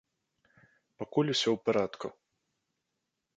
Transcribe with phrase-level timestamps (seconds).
[1.01, 2.07] Пакуль усё ў парадку.